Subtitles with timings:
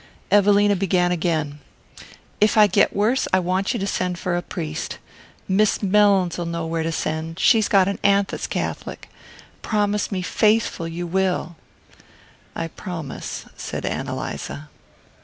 [0.31, 1.59] Evelina began again.
[2.39, 4.97] "If I get worse I want you to send for a priest.
[5.47, 9.09] Miss Mellins'll know where to send she's got an aunt that's a Catholic.
[9.61, 11.55] Promise me faithful you will."
[12.55, 14.69] "I promise," said Ann Eliza.